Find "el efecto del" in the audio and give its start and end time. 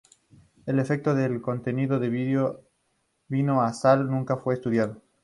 0.65-1.41